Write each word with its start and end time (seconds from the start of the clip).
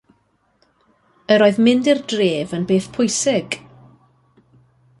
Yr 1.35 1.43
oedd 1.47 1.59
mynd 1.67 1.89
i'r 1.93 2.01
dref 2.13 2.55
yn 2.59 2.67
beth 2.73 2.89
pwysig. 2.97 3.61